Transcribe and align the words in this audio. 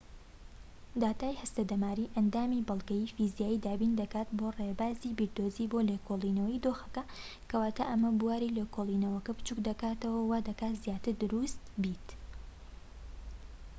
داتای 1.01 1.39
هەستەدەماریی 1.41 2.11
ئەندامی 2.15 2.65
بەڵگەی 2.67 3.11
فیزیایی 3.15 3.61
دابین 3.65 3.93
دەکات 4.01 4.27
بۆ 4.37 4.47
ڕێبازی 4.59 5.15
بیردۆزی 5.17 5.69
بۆ 5.71 5.79
لێکۆڵینەوەی 5.89 6.61
دۆخەکە 6.65 7.03
کەواتە 7.49 7.83
ئەمە 7.89 8.09
بواری 8.19 8.53
لێکۆڵینەوەکە 8.57 9.31
بچوك 9.37 9.59
دەکاتەوە 9.67 10.19
و 10.21 10.27
وا 10.29 10.39
دەکات 10.49 10.75
زیاتر 10.83 11.13
دروست 11.21 11.61
بێت 11.81 12.07